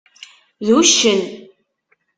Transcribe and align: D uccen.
D 0.65 0.67
uccen. 0.77 1.21